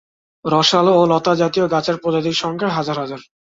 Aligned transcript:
রসালো 0.45 0.91
ও 0.99 1.03
লতাজাতীয় 1.11 1.65
গাছের 1.73 1.95
প্রজাতির 1.97 2.39
সংখ্যা 2.43 2.69
হাজার 2.69 2.97
হাজার। 2.99 3.21